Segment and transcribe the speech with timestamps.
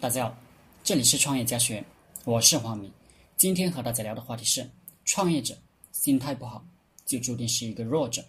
[0.00, 0.38] 大家好，
[0.84, 1.84] 这里是创业家学，
[2.24, 2.88] 我是黄明。
[3.36, 4.64] 今天和大家聊的话题是：
[5.04, 5.58] 创业者
[5.90, 6.64] 心态不好，
[7.04, 8.24] 就注定是一个弱者。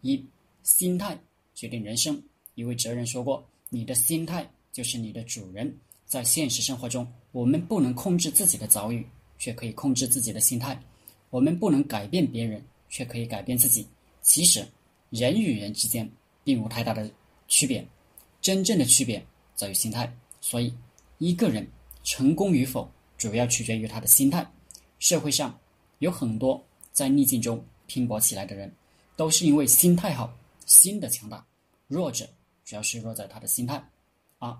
[0.00, 0.20] 一、
[0.64, 1.16] 心态
[1.54, 2.20] 决定人生。
[2.56, 5.72] 一位哲人说过：“你的心态就是你的主人。”
[6.04, 9.06] 在现实生活中，我们不能控制自己的遭遇，
[9.38, 10.74] 却可以控制自己的心态；
[11.30, 13.86] 我们不能改变别人，却可以改变自己。
[14.20, 14.66] 其实，
[15.10, 16.10] 人与人之间
[16.42, 17.08] 并无太大的
[17.46, 17.86] 区别，
[18.40, 19.24] 真正的区别
[19.54, 20.12] 在于心态。
[20.40, 20.74] 所以，
[21.24, 21.66] 一个人
[22.02, 22.86] 成功与否，
[23.16, 24.46] 主要取决于他的心态。
[24.98, 25.58] 社会上
[26.00, 26.62] 有很多
[26.92, 28.70] 在逆境中拼搏起来的人，
[29.16, 30.30] 都是因为心态好，
[30.66, 31.42] 心的强大。
[31.88, 32.28] 弱者
[32.62, 33.82] 主要是弱在他的心态。
[34.38, 34.54] 二，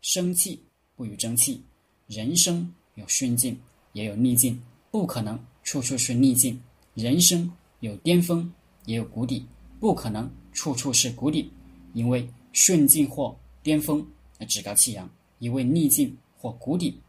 [0.00, 0.60] 生气
[0.96, 1.62] 不与争气。
[2.08, 3.56] 人生有顺境，
[3.92, 4.60] 也有逆境，
[4.90, 6.60] 不可能处处是逆境。
[6.94, 7.48] 人生
[7.78, 8.52] 有巅峰，
[8.86, 9.46] 也有谷底，
[9.78, 11.48] 不可能处处是谷底。
[11.94, 14.04] 因为顺境或巅峰，
[14.40, 15.08] 而趾高气扬。
[15.38, 17.00] 一味逆境或谷底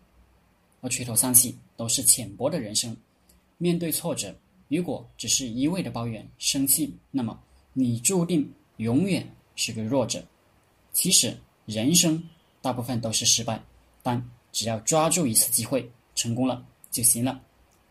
[0.82, 2.96] 而垂头丧气，都是浅薄的人生。
[3.58, 4.34] 面对挫折，
[4.68, 7.38] 如果只是一味的抱怨、生气，那么
[7.74, 10.24] 你注定永远是个弱者。
[10.94, 12.24] 其实，人生
[12.62, 13.62] 大部分都是失败，
[14.02, 17.42] 但只要抓住一次机会，成功了就行了。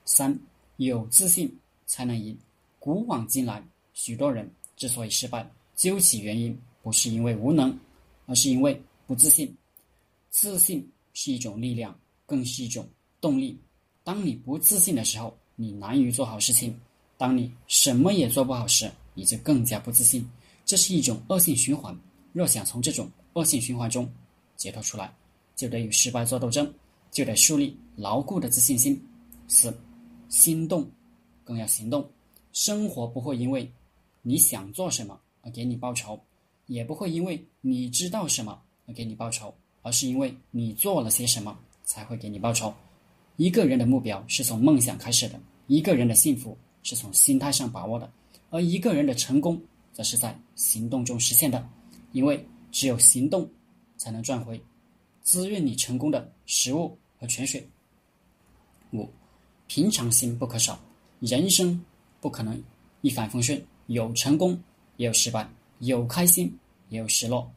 [0.05, 0.39] 三，
[0.77, 1.55] 有自信
[1.87, 2.37] 才能赢。
[2.79, 7.79] 古往今来，许多人之所以失败，究其原因，不是因为无能，
[8.27, 9.55] 而是因为不自信。
[10.31, 12.89] 自信是一种力量，更是一种
[13.21, 13.59] 动力。
[14.05, 16.73] 当你不自信的时候，你难于做好事情；
[17.17, 20.27] 当你什么也做不好时，你就更加不自信。
[20.65, 21.99] 这是一种恶性循环。
[22.33, 24.09] 若想从这种恶性循环中
[24.57, 25.13] 解脱出来，
[25.57, 26.73] 就得与失败做斗争，
[27.11, 29.03] 就得树立牢固的自信心。
[29.49, 29.77] 四，
[30.29, 30.89] 心动
[31.43, 32.09] 更要行动。
[32.53, 33.71] 生活不会因为
[34.23, 36.21] 你想做什么而给你报酬，
[36.67, 39.55] 也不会因为你知道什么而给你报酬。
[39.89, 42.75] 而是因为你做了些什么，才会给你报酬。
[43.37, 48.13] 一个人的目标是从梦想开始的，一个人的幸福是从心态上把握的，
[48.51, 49.59] 而一个人的成功，
[49.95, 51.67] 则是在行动中实现的。
[52.13, 53.49] 因为只有行动，
[53.97, 54.61] 才能赚回
[55.23, 57.67] 滋润你成功的食物和泉水。
[58.93, 59.09] 五，
[59.69, 60.79] 平常心不可少。
[61.21, 61.83] 人生
[62.21, 62.63] 不可能
[63.01, 64.63] 一帆风顺，有成功，
[64.99, 65.49] 也有失败，
[65.79, 66.55] 有开心，
[66.91, 67.51] 也有失落。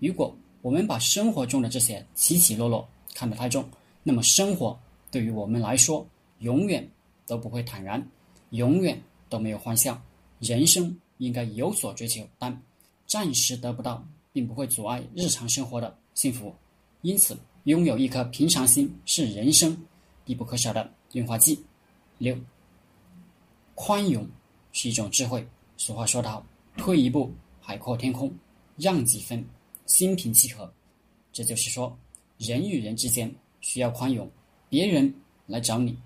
[0.00, 3.64] 如果我们把生活中的这些起起落落看得太重，
[4.02, 4.76] 那么生活
[5.12, 6.04] 对于我们来说
[6.40, 6.84] 永远
[7.24, 8.04] 都不会坦然，
[8.50, 9.96] 永远都没有欢笑。
[10.40, 12.60] 人生应该有所追求，但
[13.06, 16.52] 暂时得不到，并不会阻碍日常生活的幸福。
[17.02, 19.86] 因此，拥有一颗平常心是人生
[20.24, 21.64] 必不可少的润滑剂。
[22.18, 22.36] 六，
[23.76, 24.28] 宽容
[24.72, 25.46] 是一种智慧。
[25.76, 26.44] 俗话说得好
[26.76, 28.28] ：“退一步，海阔天空；
[28.76, 29.44] 让几分。”
[29.86, 30.72] 心平气和，
[31.32, 31.96] 这就是说，
[32.36, 34.30] 人与人之间需要宽容。
[34.68, 35.14] 别人
[35.46, 35.96] 来找你，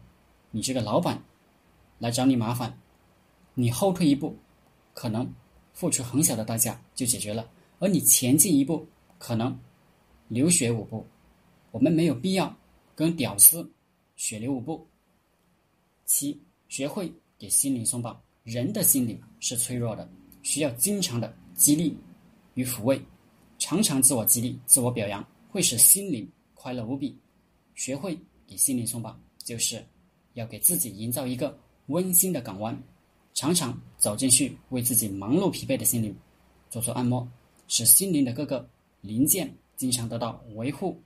[0.50, 1.20] 你这个老板
[1.98, 2.78] 来找你麻烦，
[3.54, 4.36] 你后退一步，
[4.92, 5.26] 可能
[5.72, 7.42] 付出很小的代价就解决了；
[7.78, 8.86] 而你前进一步，
[9.18, 9.58] 可能
[10.28, 11.06] 流血五步。
[11.70, 12.54] 我们没有必要
[12.94, 13.68] 跟屌丝
[14.16, 14.86] 血流五步。
[16.04, 16.38] 七，
[16.68, 18.20] 学会给心灵松绑。
[18.42, 20.08] 人的心灵是脆弱的，
[20.42, 21.96] 需要经常的激励
[22.54, 23.00] 与抚慰。
[23.60, 27.16] 常常自我激励、自我表扬，会使心灵快乐无比。
[27.74, 29.84] 学会给心灵松绑，就是
[30.32, 31.56] 要给自己营造一个
[31.86, 32.76] 温馨的港湾。
[33.34, 36.14] 常常走进去，为自己忙碌疲惫的心灵
[36.70, 37.26] 做做按摩，
[37.68, 38.66] 使心灵的各个
[39.02, 40.98] 零件经常得到维护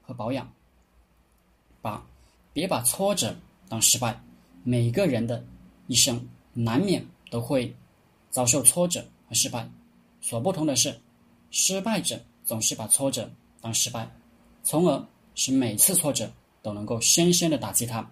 [0.00, 0.50] 和保养。
[1.82, 2.04] 八，
[2.52, 3.36] 别把挫折
[3.68, 4.18] 当失败。
[4.62, 5.44] 每个人的
[5.88, 7.74] 一生难免都会
[8.30, 9.68] 遭受挫折和失败，
[10.20, 10.96] 所不同的是。
[11.50, 13.30] 失败者总是把挫折
[13.60, 14.08] 当失败，
[14.62, 16.30] 从而使每次挫折
[16.62, 18.08] 都能够深深的打击他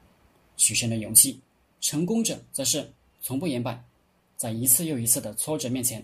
[0.56, 1.38] 取胜的勇气。
[1.80, 2.90] 成功者则是
[3.20, 3.82] 从不言败，
[4.36, 6.02] 在一次又一次的挫折面前，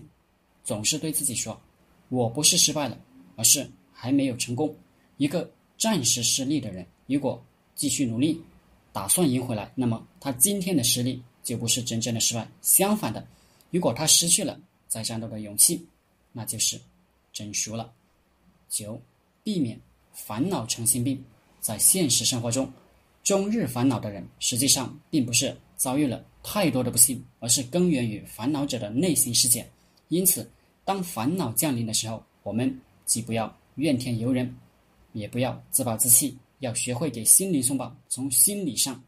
[0.63, 1.59] 总是对自己说
[2.09, 2.97] ：“我不是失败了，
[3.35, 4.73] 而是还没有成功。”
[5.17, 8.39] 一个暂时失利的人，如果继续努力，
[8.93, 12.47] 打算赢回来，那么他今天的失利就不是真正的失败。
[12.61, 13.25] 相反的，
[13.71, 15.83] 如果他失去了再战斗的勇气，
[16.31, 16.79] 那就是。
[17.33, 17.93] 真熟了。
[18.69, 19.01] 九，
[19.43, 19.79] 避免
[20.13, 21.23] 烦恼成心病。
[21.59, 22.71] 在现实生活中，
[23.23, 29.69] 终日烦恼的人，实际上并不是遭遇了太多的不幸，而是根源于烦恼者的内心世界。
[30.07, 30.49] 因此，
[30.83, 34.55] 当烦恼降临的时候，我们既不要怨天尤人，
[35.13, 38.99] 也不要自暴自弃，要学会给心灵松绑，从心理上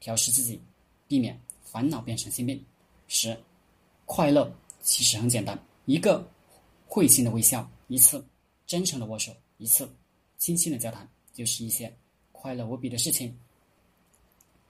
[0.00, 0.58] 调试自己，
[1.06, 2.64] 避免烦恼变成心病。
[3.06, 3.38] 十，
[4.06, 4.50] 快乐
[4.80, 6.26] 其实很简单，一个。
[6.86, 8.18] 会心的微笑，一次；
[8.66, 9.84] 真诚的握手，一次；
[10.38, 11.94] 轻轻的交谈，就是一些
[12.32, 13.36] 快乐无比的事情。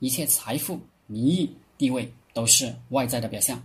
[0.00, 1.48] 一切财富、名誉、
[1.78, 3.64] 地位都是外在的表象，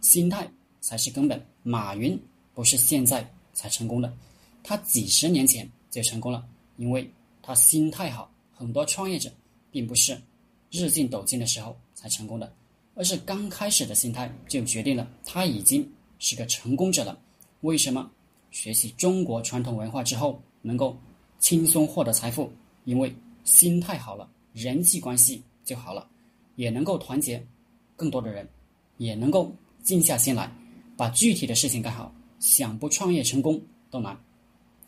[0.00, 0.48] 心态
[0.80, 1.44] 才是根本。
[1.62, 2.16] 马云
[2.54, 4.16] 不是现在才成功的，
[4.62, 6.46] 他几十年前就成功了，
[6.76, 7.10] 因为
[7.42, 8.30] 他心态好。
[8.52, 9.30] 很多创业者
[9.70, 10.18] 并不是
[10.70, 12.50] 日进斗金的时候才成功的，
[12.94, 15.86] 而是刚开始的心态就决定了他已经
[16.18, 17.20] 是个成功者了。
[17.60, 18.10] 为什么
[18.50, 20.96] 学习中国传统文化之后能够
[21.38, 22.50] 轻松获得财富？
[22.84, 23.14] 因为
[23.44, 25.42] 心态好了，人际关系。
[25.66, 26.08] 就好了，
[26.54, 27.44] 也能够团结
[27.96, 28.48] 更多的人，
[28.98, 30.48] 也能够静下心来
[30.96, 32.14] 把具体的事情干好。
[32.38, 33.60] 想不创业成功
[33.90, 34.16] 都难。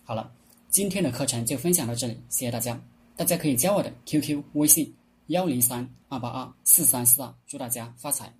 [0.04, 0.30] 好了，
[0.68, 2.80] 今天的课程就分享到这里，谢谢大家。
[3.16, 4.94] 大家可以加我的 QQ 微信
[5.26, 8.32] 幺零三二八二四三四二，祝大家发财。